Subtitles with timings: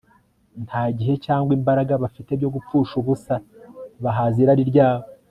[0.65, 3.35] nta gihe cyangwa imbaraga bafite byo gupfusha ubusa
[4.03, 5.05] bahaza irari ryabo